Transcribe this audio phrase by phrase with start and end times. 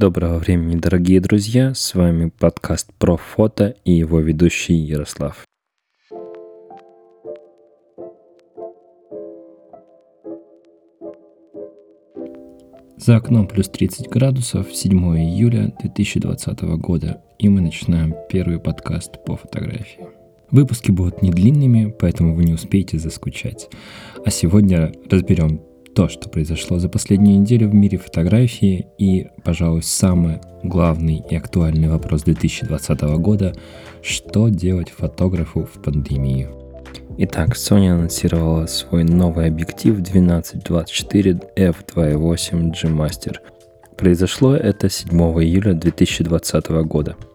[0.00, 1.74] Доброго времени, дорогие друзья!
[1.74, 5.44] С вами подкаст про фото и его ведущий Ярослав.
[12.96, 19.36] За окном плюс 30 градусов, 7 июля 2020 года, и мы начинаем первый подкаст по
[19.36, 20.06] фотографии.
[20.52, 23.68] Выпуски будут не длинными, поэтому вы не успеете заскучать.
[24.24, 25.60] А сегодня разберем
[25.98, 31.88] то, что произошло за последнюю неделю в мире фотографии и, пожалуй, самый главный и актуальный
[31.88, 33.52] вопрос 2020 года–
[34.02, 36.54] что делать фотографу в пандемию?
[37.16, 43.38] Итак, Sony анонсировала свой новый объектив 1224 f2.8 G Master.
[43.96, 45.10] Произошло это 7
[45.42, 47.16] июля 2020 года–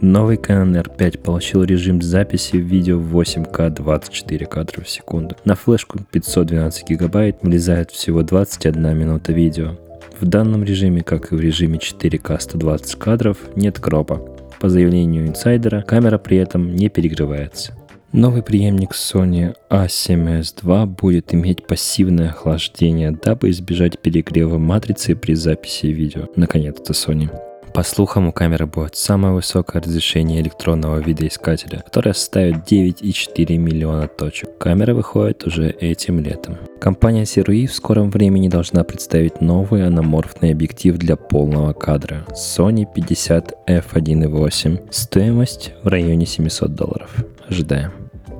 [0.00, 5.36] Новый Canon R5 получил режим записи видео в 8К 24 кадра в секунду.
[5.44, 9.76] На флешку 512 гигабайт влезает всего 21 минута видео.
[10.20, 14.20] В данном режиме, как и в режиме 4К 120 кадров, нет кропа.
[14.60, 17.74] По заявлению инсайдера, камера при этом не перегревается.
[18.12, 25.86] Новый преемник Sony A7S II будет иметь пассивное охлаждение, дабы избежать перегрева матрицы при записи
[25.86, 26.28] видео.
[26.36, 27.28] Наконец-то Sony.
[27.74, 34.56] По слухам, у камеры будет самое высокое разрешение электронного видоискателя, которое составит 9,4 миллиона точек.
[34.58, 36.56] Камера выходит уже этим летом.
[36.80, 43.68] Компания Sirui в скором времени должна представить новый аноморфный объектив для полного кадра Sony 50
[43.68, 44.92] f1.8.
[44.92, 47.10] Стоимость в районе 700 долларов.
[47.48, 47.90] Ожидаем.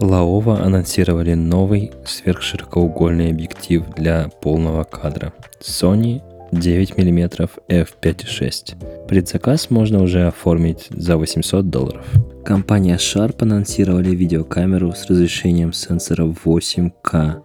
[0.00, 9.06] Лаова анонсировали новый сверхширокоугольный объектив для полного кадра Sony 9 мм f5.6.
[9.06, 12.04] Предзаказ можно уже оформить за 800 долларов.
[12.44, 17.42] Компания Sharp анонсировали видеокамеру с разрешением сенсора 8К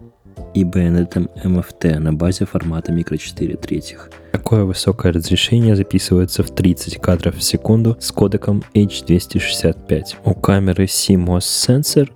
[0.54, 4.10] и байонетом MFT на базе формата микро 4 третьих.
[4.32, 10.04] Такое высокое разрешение записывается в 30 кадров в секунду с кодеком H265.
[10.24, 12.10] У камеры CMOS сенсор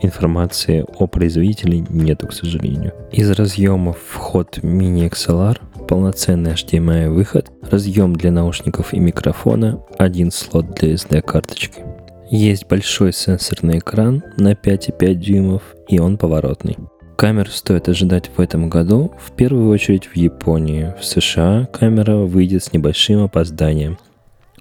[0.00, 2.92] информации о производителе нету, к сожалению.
[3.12, 5.58] Из разъемов вход мини XLR
[5.92, 11.82] полноценный HDMI выход, разъем для наушников и микрофона, один слот для SD-карточки.
[12.30, 16.78] Есть большой сенсорный экран на 5,5 дюймов, и он поворотный.
[17.18, 20.94] Камер стоит ожидать в этом году, в первую очередь в Японии.
[20.98, 23.98] В США камера выйдет с небольшим опозданием.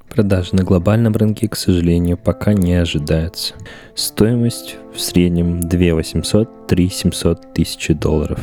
[0.09, 3.53] Продажи на глобальном рынке, к сожалению, пока не ожидается.
[3.95, 8.41] Стоимость в среднем 2 800-3 700 тысячи долларов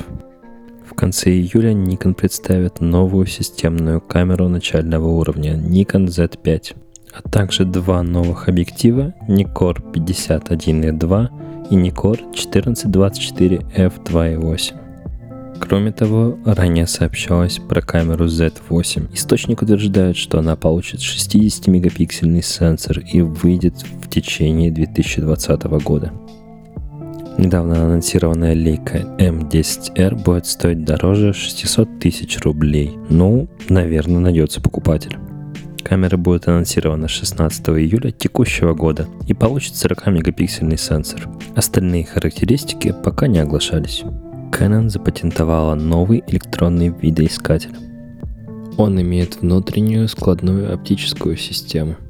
[0.99, 6.75] конце июля Nikon представит новую системную камеру начального уровня Nikon Z5,
[7.13, 11.29] а также два новых объектива Nikkor 51E2
[11.71, 14.75] и Nikkor 1424 f2.8.
[15.61, 19.15] Кроме того, ранее сообщалось про камеру Z8.
[19.15, 26.13] Источник утверждает, что она получит 60-мегапиксельный сенсор и выйдет в течение 2020 года.
[27.39, 32.99] Недавно анонсированная лейка M10R будет стоить дороже 600 тысяч рублей.
[33.09, 35.17] Ну, наверное, найдется покупатель.
[35.85, 41.29] Камера будет анонсирована 16 июля текущего года и получит 40-мегапиксельный сенсор.
[41.55, 44.03] Остальные характеристики пока не оглашались.
[44.51, 47.77] Canon запатентовала новый электронный видоискатель.
[48.77, 51.95] Он имеет внутреннюю складную оптическую систему–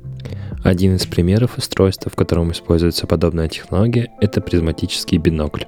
[0.62, 5.64] один из примеров устройства, в котором используется подобная технология, это призматический бинокль.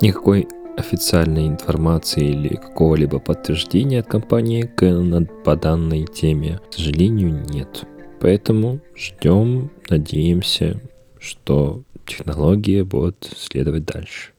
[0.00, 7.84] Никакой официальной информации или какого-либо подтверждения от компании Canon по данной теме, к сожалению, нет.
[8.20, 10.80] Поэтому ждем, надеемся,
[11.18, 14.32] что технология будет следовать дальше.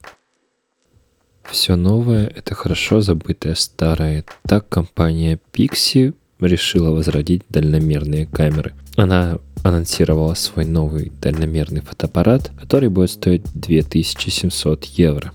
[1.43, 4.23] Все новое– это хорошо забытое старое.
[4.43, 6.13] Так компания Pixie
[6.47, 8.73] решила возродить дальномерные камеры.
[8.95, 15.33] Она анонсировала свой новый дальномерный фотоаппарат, который будет стоить 2700 евро.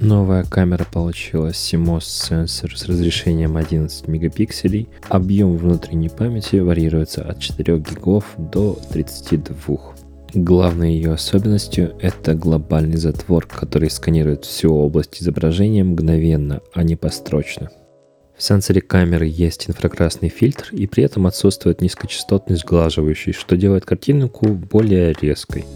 [0.00, 4.88] Новая камера получила CMOS сенсор с разрешением 11 мегапикселей.
[5.10, 9.76] Объем внутренней памяти варьируется от 4 гигов до 32.
[10.32, 17.70] Главной ее особенностью это глобальный затвор, который сканирует всю область изображения мгновенно, а не построчно.
[18.40, 24.48] В сенсоре камеры есть инфракрасный фильтр и при этом отсутствует низкочастотный сглаживающий, что делает картинку
[24.48, 25.66] более резкой.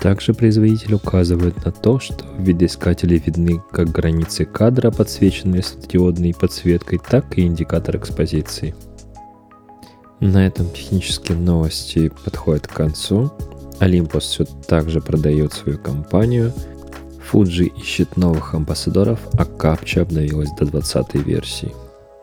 [0.00, 6.98] Также производитель указывает на то, что в видоискателе видны как границы кадра, подсвеченные светодиодной подсветкой,
[7.08, 8.74] так и индикатор экспозиции.
[10.18, 13.30] На этом технические новости подходят к концу.
[13.78, 16.52] Olympus все так же продает свою компанию.
[17.30, 21.72] Fuji ищет новых амбассадоров, а Capture обновилась до 20 версии.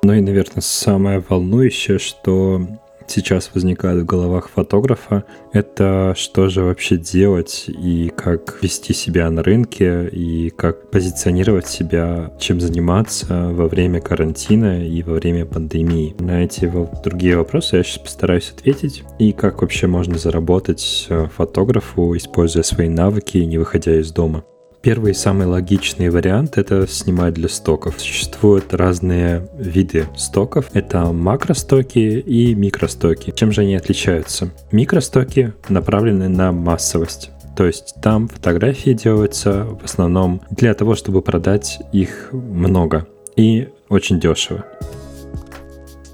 [0.05, 2.61] Ну и, наверное, самое волнующее, что
[3.07, 9.41] сейчас возникает в головах фотографа, это что же вообще делать и как вести себя на
[9.41, 16.15] рынке и как позиционировать себя, чем заниматься во время карантина и во время пандемии.
[16.19, 16.71] На эти
[17.03, 19.01] другие вопросы я сейчас постараюсь ответить.
[19.17, 24.43] И как вообще можно заработать э, фотографу, используя свои навыки, не выходя из дома.
[24.85, 27.99] Первый самый логичный вариант— это снимать для стоков.
[27.99, 30.67] Существуют разные виды стоков.
[30.73, 33.33] Это макростоки и микростоки.
[33.35, 34.51] Чем же они отличаются?
[34.71, 37.31] Микростоки направлены на массовость.
[37.57, 44.19] То есть там фотографии делаются в основном для того, чтобы продать их много и очень
[44.19, 44.65] дешево.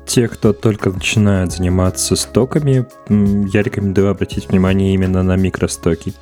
[0.06, 2.86] Те, кто только начинает заниматься стоками,
[3.54, 6.14] я рекомендую обратить внимание именно на микростоки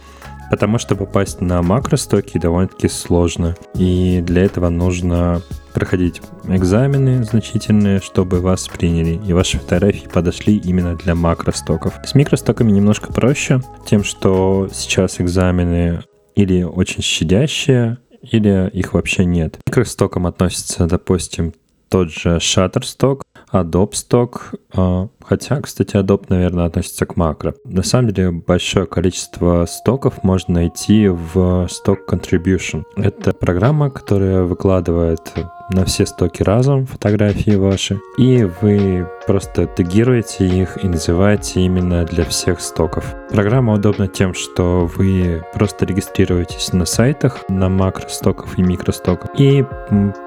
[0.50, 3.56] потому что попасть на макростоки довольно-таки сложно.
[3.76, 5.42] И для этого нужно
[5.74, 11.94] проходить экзамены значительные, чтобы вас приняли, и ваши фотографии подошли именно для макростоков.
[12.04, 16.04] С микростоками немножко проще, тем, что сейчас экзамены
[16.36, 19.60] или очень щадящие, или их вообще нет.
[19.64, 21.54] К микростокам относится, допустим,
[21.90, 27.56] тот же Shutterstock, Adobe Stock, а, хотя, кстати, Adobe, наверное, относится к макро.
[27.66, 32.84] На самом деле, большое количество стоков можно найти в Stock Contribution.
[32.96, 35.34] Это программа, которая выкладывает
[35.72, 42.26] на все стоки разом фотографии ваши, и вы просто тегируете их и называете именно для
[42.26, 43.14] всех стоков.
[43.32, 49.64] Программа удобна тем, что вы просто регистрируетесь на сайтах на макростоков и микростоков, и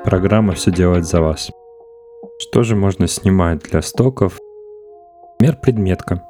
[0.05, 1.51] программа все делает за вас.
[2.52, 4.38] Что же можно снимать для стоков?
[5.40, 6.22] Например, предметка.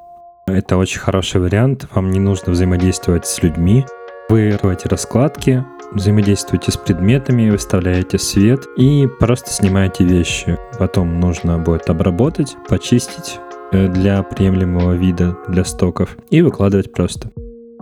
[0.47, 3.85] Это очень хороший вариант, вам не нужно взаимодействовать с людьми.
[4.29, 10.57] Вы делаете раскладки, взаимодействуете с предметами, выставляете свет и просто снимаете вещи.
[10.79, 13.41] Потом нужно будет обработать, почистить
[13.73, 17.31] э, для приемлемого вида для стоков и выкладывать просто.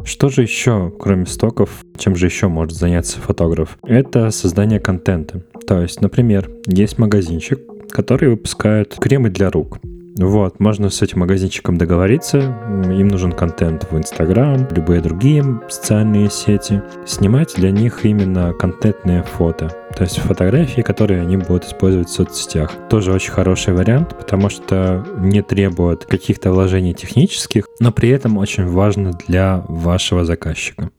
[0.03, 3.77] Что же еще, кроме стоков, чем же еще может заняться фотограф?
[3.83, 5.43] Это создание контента.
[5.67, 7.59] То есть, например, есть магазинчик,
[7.91, 9.79] который выпускает кремы для рук.
[10.17, 16.81] Вот, можно с этим магазинчиком договориться, им нужен контент в Инстаграм, любые другие социальные сети,
[17.05, 22.71] снимать для них именно контентные фото, то есть фотографии, которые они будут использовать в соцсетях.
[22.89, 28.67] Тоже очень хороший вариант, потому что не требует каких-то вложений технических, но при этом очень
[28.67, 30.91] важно для вашего заказчика.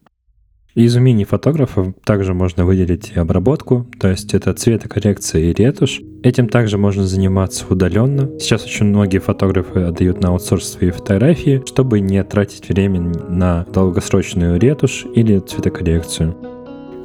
[0.74, 6.00] Из умений фотографа также можно выделить и обработку, то есть это цветокоррекция и ретушь.
[6.22, 8.30] Этим также можно заниматься удаленно.
[8.38, 14.58] Сейчас очень многие фотографы отдают на аутсорс свои фотографии, чтобы не тратить время на долгосрочную
[14.58, 16.51] ретушь или цветокоррекцию.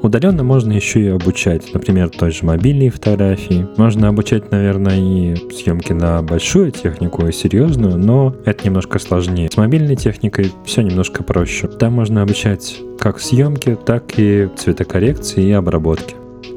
[0.01, 3.67] Удаленно можно еще и обучать, например, той же мобильной фотографии.
[3.77, 9.49] Можно обучать, наверное, и съемки на большую технику и серьезную, но это немножко сложнее.
[9.51, 11.67] С мобильной техникой все немножко проще.
[11.67, 16.15] Там можно обучать как съемки, так и цветокоррекции и обработки.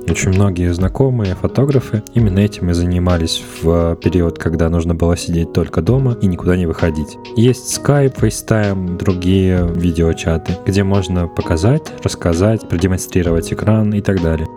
[0.09, 5.83] Очень многие знакомые фотографы именно этим и занимались в период, когда нужно было сидеть только
[5.83, 7.17] дома и никуда не выходить.
[7.37, 14.49] Есть Skype, FaceTime, другие видеочаты, где можно показать, рассказать, продемонстрировать экран и так далее.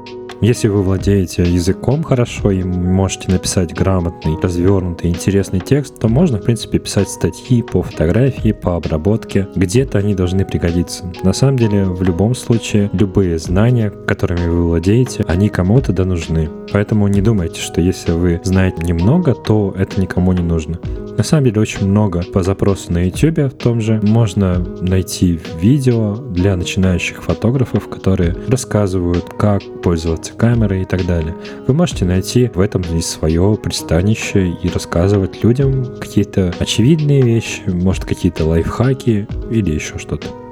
[0.43, 6.43] Если вы владеете языком хорошо и можете написать грамотный, развернутый, интересный текст, то можно, в
[6.43, 9.47] принципе, писать статьи по фотографии, по обработке.
[9.55, 11.09] Где-то они должны пригодиться.
[11.23, 16.49] На самом деле, в любом случае, любые знания, которыми вы владеете, они кому-то да нужны.
[16.73, 20.77] Поэтому не думайте, что если вы знаете немного, то это никому не нужно.
[21.17, 23.99] На самом деле очень много по запросу на YouTube в том же.
[24.03, 31.35] Можно найти видео для начинающих фотографов, которые рассказывают, как пользоваться камерой и так далее.
[31.67, 38.05] Вы можете найти в этом и свое пристанище и рассказывать людям какие-то очевидные вещи, может
[38.05, 40.42] какие-то лайфхаки или еще что-то.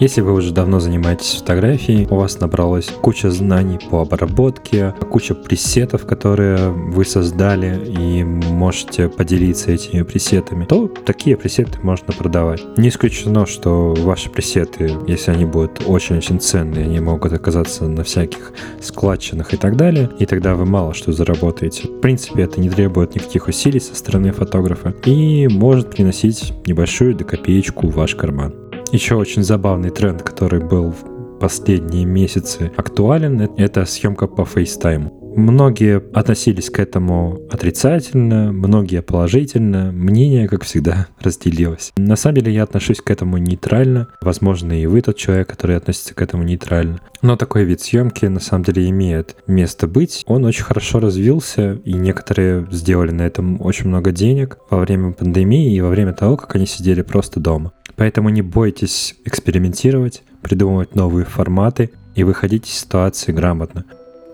[0.00, 6.06] Если вы уже давно занимаетесь фотографией, у вас набралась куча знаний по обработке, куча пресетов,
[6.06, 12.62] которые вы создали и можете поделиться этими пресетами, то такие пресеты можно продавать.
[12.78, 18.54] Не исключено, что ваши пресеты, если они будут очень-очень ценные, они могут оказаться на всяких
[18.80, 21.88] складчинах и так далее, и тогда вы мало что заработаете.
[21.88, 27.24] В принципе, это не требует никаких усилий со стороны фотографа и может приносить небольшую до
[27.24, 28.69] копеечку в ваш карман.
[28.92, 35.12] Еще очень забавный тренд, который был в последние месяцы актуален, это съемка по FaceTime.
[35.36, 39.92] Многие относились к этому отрицательно, многие положительно.
[39.92, 41.92] Мнение, как всегда, разделилось.
[41.96, 44.08] На самом деле я отношусь к этому нейтрально.
[44.20, 46.98] Возможно, и вы тот человек, который относится к этому нейтрально.
[47.22, 50.24] Но такой вид съемки на самом деле имеет место быть.
[50.26, 55.76] Он очень хорошо развился, и некоторые сделали на этом очень много денег во время пандемии
[55.76, 57.72] и во время того, как они сидели просто дома.
[58.00, 63.84] Поэтому не бойтесь экспериментировать, придумывать новые форматы и выходить из ситуации грамотно.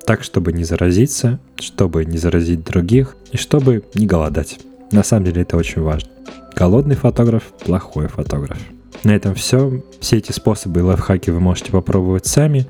[0.07, 4.61] Так, чтобы не заразиться, чтобы не заразить других и чтобы не голодать.
[4.93, 6.09] На самом деле это очень важно.
[6.55, 8.57] Голодный фотограф– плохой фотограф.
[9.03, 9.83] На этом все.
[9.99, 12.69] Все эти способы и лайфхаки вы можете попробовать сами.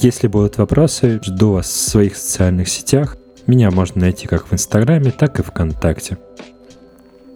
[0.00, 3.16] Если будут вопросы, жду вас в своих социальных сетях.
[3.46, 6.18] Меня можно найти как в Инстаграме, так и ВКонтакте.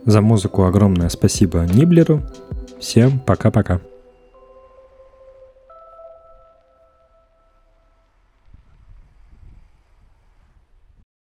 [0.05, 2.23] За музыку огромное спасибо Ниблеру.
[2.81, 3.81] Всем пока-пока.